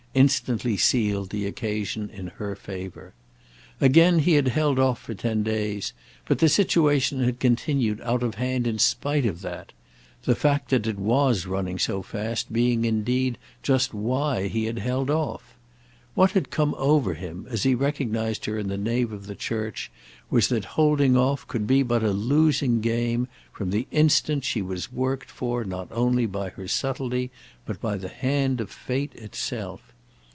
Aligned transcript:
instantly 0.13 0.75
sealed 0.75 1.29
the 1.29 1.45
occasion 1.45 2.09
in 2.09 2.27
her 2.27 2.53
favour. 2.53 3.13
Again 3.79 4.19
he 4.19 4.33
had 4.33 4.49
held 4.49 4.77
off 4.77 4.99
for 5.01 5.13
ten 5.13 5.41
days, 5.41 5.93
but 6.27 6.39
the 6.39 6.49
situation 6.49 7.23
had 7.23 7.39
continued 7.39 8.01
out 8.01 8.21
of 8.21 8.35
hand 8.35 8.67
in 8.67 8.77
spite 8.77 9.25
of 9.25 9.39
that; 9.39 9.71
the 10.23 10.35
fact 10.35 10.69
that 10.69 10.85
it 10.85 10.99
was 10.99 11.45
running 11.45 11.79
so 11.79 12.01
fast 12.01 12.51
being 12.51 12.83
indeed 12.83 13.37
just 13.63 13.93
why 13.93 14.49
he 14.49 14.65
had 14.65 14.79
held 14.79 15.09
off. 15.09 15.55
What 16.13 16.31
had 16.31 16.51
come 16.51 16.75
over 16.77 17.13
him 17.13 17.47
as 17.49 17.63
he 17.63 17.73
recognised 17.73 18.43
her 18.43 18.57
in 18.59 18.67
the 18.67 18.77
nave 18.77 19.13
of 19.13 19.27
the 19.27 19.35
church 19.35 19.89
was 20.29 20.49
that 20.49 20.65
holding 20.75 21.15
off 21.15 21.47
could 21.47 21.65
be 21.65 21.83
but 21.83 22.03
a 22.03 22.11
losing 22.11 22.81
game 22.81 23.29
from 23.53 23.69
the 23.69 23.87
instant 23.91 24.43
she 24.43 24.61
was 24.61 24.91
worked 24.91 25.29
for 25.31 25.63
not 25.63 25.87
only 25.89 26.25
by 26.25 26.49
her 26.49 26.67
subtlety, 26.67 27.31
but 27.65 27.79
by 27.79 27.95
the 27.95 28.09
hand 28.09 28.59
of 28.59 28.69
fate 28.69 29.15
itself. 29.15 29.81